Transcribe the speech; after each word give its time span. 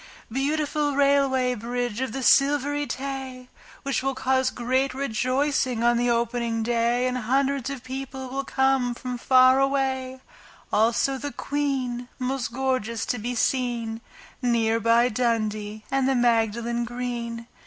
Beautiful 0.31 0.95
Railway 0.95 1.53
Bridge 1.53 2.01
of 2.01 2.11
the 2.11 2.23
Silvery 2.23 2.87
Tay! 2.87 3.49
Which 3.83 4.01
will 4.01 4.15
cause 4.15 4.49
great 4.49 4.95
rejoicing 4.95 5.83
on 5.83 5.95
the 5.97 6.09
opening 6.09 6.63
day 6.63 7.05
And 7.07 7.19
hundreds 7.19 7.69
of 7.69 7.83
people 7.83 8.27
will 8.27 8.43
come 8.43 8.95
from 8.95 9.19
far 9.19 9.59
away, 9.59 10.19
Also 10.73 11.19
the 11.19 11.31
Queen, 11.31 12.07
most 12.17 12.51
gorgeous 12.51 13.05
to 13.05 13.19
be 13.19 13.35
seen, 13.35 14.01
Near 14.41 14.79
by 14.79 15.07
Dundee 15.07 15.83
and 15.91 16.09
the 16.09 16.15
Magdalen 16.15 16.83
Green. 16.83 17.45